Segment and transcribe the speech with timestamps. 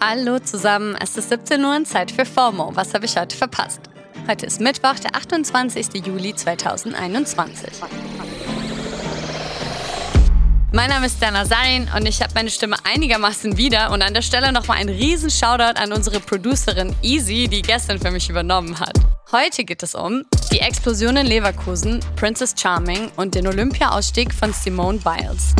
[0.00, 2.70] Hallo zusammen, es ist 17 Uhr und Zeit für FOMO.
[2.74, 3.80] Was habe ich heute verpasst?
[4.28, 6.06] Heute ist Mittwoch, der 28.
[6.06, 7.70] Juli 2021.
[10.72, 13.90] Mein Name ist Dana Sarin und ich habe meine Stimme einigermaßen wieder.
[13.90, 18.10] Und an der Stelle nochmal ein riesen Shoutout an unsere Producerin Easy, die gestern für
[18.10, 18.98] mich übernommen hat.
[19.32, 24.98] Heute geht es um die Explosion in Leverkusen, Princess Charming und den Olympia-Ausstieg von Simone
[24.98, 25.54] Biles.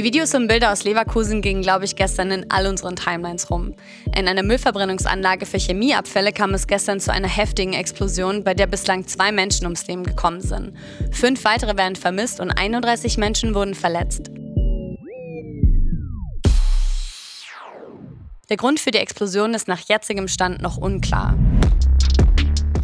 [0.00, 3.74] Die Videos und Bilder aus Leverkusen gingen, glaube ich, gestern in all unseren Timelines rum.
[4.16, 9.06] In einer Müllverbrennungsanlage für Chemieabfälle kam es gestern zu einer heftigen Explosion, bei der bislang
[9.06, 10.72] zwei Menschen ums Leben gekommen sind.
[11.12, 14.30] Fünf weitere werden vermisst und 31 Menschen wurden verletzt.
[18.48, 21.36] Der Grund für die Explosion ist nach jetzigem Stand noch unklar.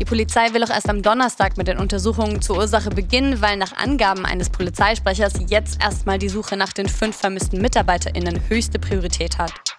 [0.06, 3.77] Die Polizei will auch erst am Donnerstag mit den Untersuchungen zur Ursache beginnen, weil nach
[3.77, 9.77] Angaben eines Polizeisprechers jetzt erstmal die Suche nach den fünf vermissten MitarbeiterInnen höchste Priorität hat.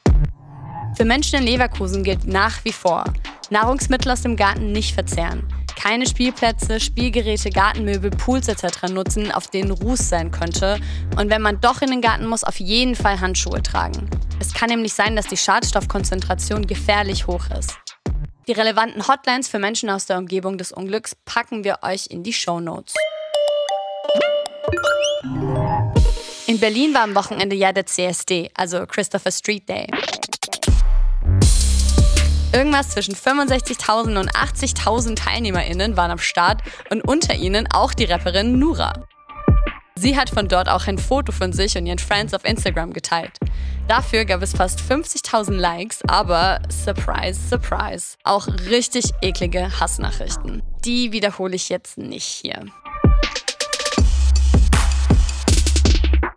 [0.98, 3.06] Für Menschen in Leverkusen gilt nach wie vor,
[3.52, 5.48] Nahrungsmittel aus dem Garten nicht verzehren.
[5.82, 8.92] Keine Spielplätze, Spielgeräte, Gartenmöbel, Pools etc.
[8.92, 10.78] nutzen, auf denen Ruß sein könnte.
[11.16, 14.10] Und wenn man doch in den Garten muss, auf jeden Fall Handschuhe tragen.
[14.42, 17.87] Es kann nämlich sein, dass die Schadstoffkonzentration gefährlich hoch ist.
[18.48, 22.32] Die relevanten Hotlines für Menschen aus der Umgebung des Unglücks packen wir euch in die
[22.32, 22.94] Show Notes.
[26.46, 29.88] In Berlin war am Wochenende ja der CSD, also Christopher Street Day.
[32.54, 38.58] Irgendwas zwischen 65.000 und 80.000 TeilnehmerInnen waren am Start und unter ihnen auch die Rapperin
[38.58, 38.94] Nura.
[39.96, 43.38] Sie hat von dort auch ein Foto von sich und ihren Friends auf Instagram geteilt.
[43.88, 50.62] Dafür gab es fast 50.000 Likes, aber surprise, surprise, auch richtig eklige Hassnachrichten.
[50.84, 52.66] Die wiederhole ich jetzt nicht hier.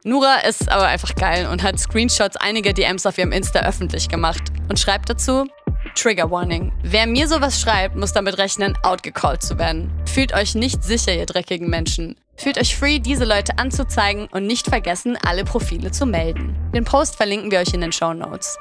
[0.04, 4.42] Nura ist aber einfach geil und hat Screenshots einiger DMs auf ihrem Insta öffentlich gemacht
[4.68, 5.48] und schreibt dazu,
[5.96, 6.72] Trigger Warning.
[6.84, 9.90] Wer mir sowas schreibt, muss damit rechnen, outgecallt zu werden.
[10.06, 12.16] Fühlt euch nicht sicher, ihr dreckigen Menschen.
[12.40, 16.56] Fühlt euch free, diese Leute anzuzeigen und nicht vergessen, alle Profile zu melden.
[16.74, 18.56] Den Post verlinken wir euch in den Show Notes.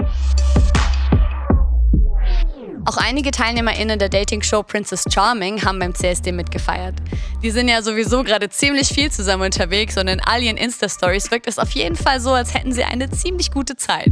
[2.85, 6.95] Auch einige TeilnehmerInnen der Dating-Show Princess Charming haben beim CSD mitgefeiert.
[7.41, 11.47] Die sind ja sowieso gerade ziemlich viel zusammen unterwegs und in all ihren Insta-Stories wirkt
[11.47, 14.11] es auf jeden Fall so, als hätten sie eine ziemlich gute Zeit.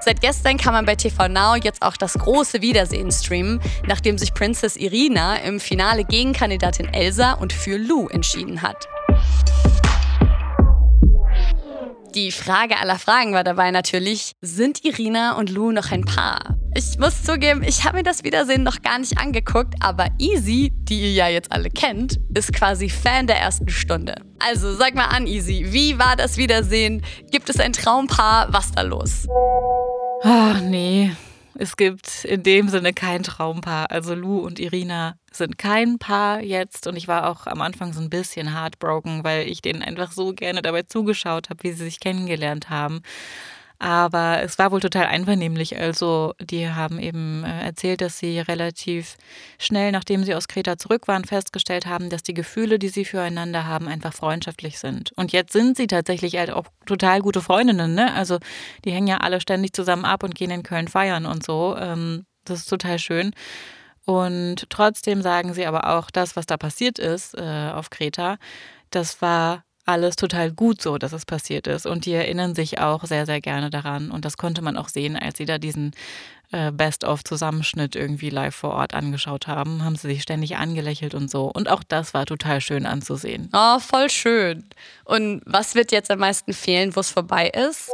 [0.00, 4.32] Seit gestern kann man bei TV Now jetzt auch das große Wiedersehen streamen, nachdem sich
[4.32, 8.88] Princess Irina im Finale gegen Kandidatin Elsa und für Lou entschieden hat.
[12.14, 16.57] Die Frage aller Fragen war dabei natürlich, sind Irina und Lou noch ein Paar?
[16.74, 21.00] Ich muss zugeben, ich habe mir das Wiedersehen noch gar nicht angeguckt, aber Easy, die
[21.00, 24.14] ihr ja jetzt alle kennt, ist quasi Fan der ersten Stunde.
[24.38, 27.02] Also sag mal an, Easy, wie war das Wiedersehen?
[27.30, 28.52] Gibt es ein Traumpaar?
[28.52, 29.26] Was da los?
[30.22, 31.12] Ach nee,
[31.54, 33.90] es gibt in dem Sinne kein Traumpaar.
[33.90, 38.00] Also Lou und Irina sind kein Paar jetzt und ich war auch am Anfang so
[38.00, 41.98] ein bisschen heartbroken, weil ich denen einfach so gerne dabei zugeschaut habe, wie sie sich
[41.98, 43.02] kennengelernt haben.
[43.80, 45.78] Aber es war wohl total einvernehmlich.
[45.78, 49.16] Also die haben eben äh, erzählt, dass sie relativ
[49.58, 53.66] schnell, nachdem sie aus Kreta zurück waren, festgestellt haben, dass die Gefühle, die sie füreinander
[53.66, 55.12] haben, einfach freundschaftlich sind.
[55.12, 57.94] Und jetzt sind sie tatsächlich halt auch total gute Freundinnen.
[57.94, 58.12] Ne?
[58.14, 58.38] Also
[58.84, 61.76] die hängen ja alle ständig zusammen ab und gehen in Köln feiern und so.
[61.78, 63.32] Ähm, das ist total schön.
[64.04, 68.38] Und trotzdem sagen sie aber auch, das, was da passiert ist äh, auf Kreta,
[68.90, 71.86] das war alles total gut so, dass es passiert ist.
[71.86, 74.10] Und die erinnern sich auch sehr, sehr gerne daran.
[74.10, 75.92] Und das konnte man auch sehen, als sie da diesen
[76.52, 81.46] äh, Best-of-Zusammenschnitt irgendwie live vor Ort angeschaut haben, haben sie sich ständig angelächelt und so.
[81.46, 83.48] Und auch das war total schön anzusehen.
[83.54, 84.68] Oh, voll schön.
[85.04, 87.90] Und was wird jetzt am meisten fehlen, wo es vorbei ist?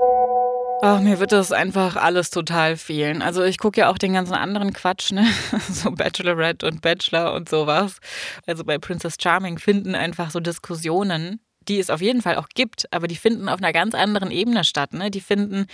[0.82, 3.22] Ach, mir wird das einfach alles total fehlen.
[3.22, 5.26] Also ich gucke ja auch den ganzen anderen Quatsch, ne?
[5.70, 7.98] So Bachelorette und Bachelor und sowas.
[8.46, 12.92] Also bei Princess Charming finden einfach so Diskussionen die es auf jeden Fall auch gibt,
[12.92, 14.94] aber die finden auf einer ganz anderen Ebene statt.
[14.94, 15.10] Ne?
[15.10, 15.66] Die finden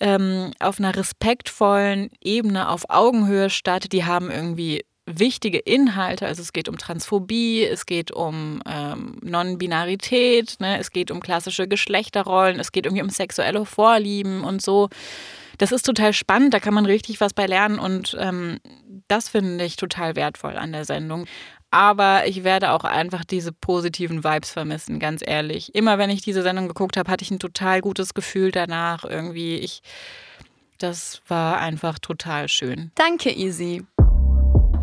[0.00, 3.92] ähm, auf einer respektvollen Ebene, auf Augenhöhe statt.
[3.92, 6.26] Die haben irgendwie wichtige Inhalte.
[6.26, 10.78] Also es geht um Transphobie, es geht um ähm, Non-Binarität, ne?
[10.78, 14.88] es geht um klassische Geschlechterrollen, es geht irgendwie um sexuelle Vorlieben und so.
[15.58, 18.58] Das ist total spannend, da kann man richtig was bei lernen und ähm,
[19.08, 21.26] das finde ich total wertvoll an der Sendung.
[21.72, 25.74] Aber ich werde auch einfach diese positiven Vibes vermissen, ganz ehrlich.
[25.74, 29.04] Immer wenn ich diese Sendung geguckt habe, hatte ich ein total gutes Gefühl danach.
[29.04, 29.82] Irgendwie, ich,
[30.76, 32.92] das war einfach total schön.
[32.94, 33.86] Danke, Easy.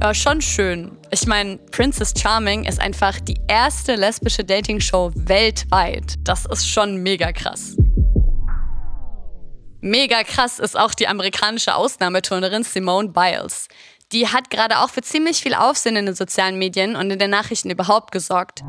[0.01, 0.97] Ja, schon schön.
[1.11, 6.15] Ich meine, Princess Charming ist einfach die erste lesbische Dating-Show weltweit.
[6.23, 7.77] Das ist schon mega krass.
[9.81, 13.67] Mega krass ist auch die amerikanische Ausnahmeturnerin Simone Biles.
[14.11, 17.29] Die hat gerade auch für ziemlich viel Aufsehen in den sozialen Medien und in den
[17.29, 18.63] Nachrichten überhaupt gesorgt.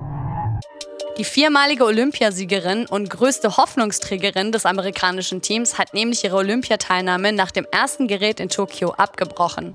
[1.16, 7.66] Die viermalige Olympiasiegerin und größte Hoffnungsträgerin des amerikanischen Teams hat nämlich ihre Olympiateilnahme nach dem
[7.70, 9.75] ersten Gerät in Tokio abgebrochen.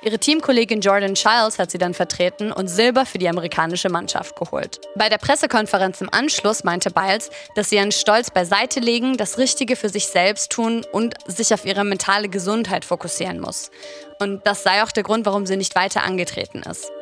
[0.00, 4.80] Ihre Teamkollegin Jordan Childs hat sie dann vertreten und Silber für die amerikanische Mannschaft geholt.
[4.94, 9.74] Bei der Pressekonferenz im Anschluss meinte Biles, dass sie ihren Stolz beiseite legen, das Richtige
[9.74, 13.72] für sich selbst tun und sich auf ihre mentale Gesundheit fokussieren muss.
[14.20, 16.92] Und das sei auch der Grund, warum sie nicht weiter angetreten ist.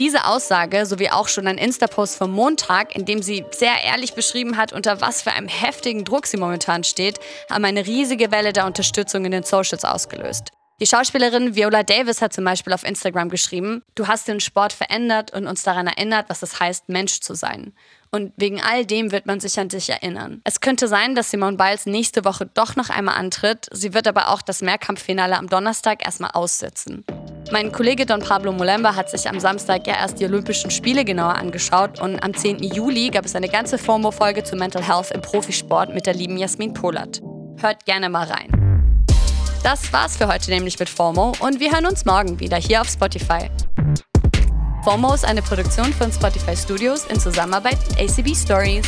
[0.00, 4.56] Diese Aussage sowie auch schon ein Insta-Post vom Montag, in dem sie sehr ehrlich beschrieben
[4.56, 8.66] hat, unter was für einem heftigen Druck sie momentan steht, haben eine riesige Welle der
[8.66, 10.50] Unterstützung in den Socials ausgelöst.
[10.82, 15.32] Die Schauspielerin Viola Davis hat zum Beispiel auf Instagram geschrieben, du hast den Sport verändert
[15.32, 17.72] und uns daran erinnert, was es heißt, Mensch zu sein.
[18.10, 20.40] Und wegen all dem wird man sich an dich erinnern.
[20.42, 23.68] Es könnte sein, dass Simone Biles nächste Woche doch noch einmal antritt.
[23.70, 27.04] Sie wird aber auch das Mehrkampffinale am Donnerstag erstmal aussitzen.
[27.52, 31.36] Mein Kollege Don Pablo Molemba hat sich am Samstag ja erst die Olympischen Spiele genauer
[31.36, 32.58] angeschaut und am 10.
[32.58, 36.74] Juli gab es eine ganze FOMO-Folge zu Mental Health im Profisport mit der lieben Jasmin
[36.74, 37.22] Polat.
[37.60, 38.61] Hört gerne mal rein.
[39.62, 42.88] Das war's für heute nämlich mit FOMO und wir hören uns morgen wieder hier auf
[42.88, 43.48] Spotify.
[44.82, 48.84] FOMO ist eine Produktion von Spotify Studios in Zusammenarbeit mit ACB Stories.